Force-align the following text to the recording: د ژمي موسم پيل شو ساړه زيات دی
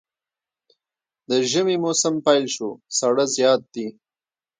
د 1.29 1.31
ژمي 1.51 1.75
موسم 1.83 2.15
پيل 2.25 2.45
شو 2.55 2.69
ساړه 2.97 3.25
زيات 3.35 3.61
دی 3.73 3.87